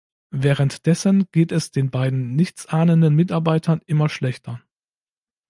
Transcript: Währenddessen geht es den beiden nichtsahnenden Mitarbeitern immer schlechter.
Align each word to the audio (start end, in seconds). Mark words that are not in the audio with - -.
Währenddessen 0.33 1.27
geht 1.31 1.51
es 1.51 1.69
den 1.69 1.91
beiden 1.91 2.35
nichtsahnenden 2.35 3.13
Mitarbeitern 3.13 3.81
immer 3.85 4.09
schlechter. 4.09 4.59